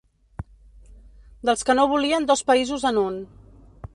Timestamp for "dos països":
2.31-2.87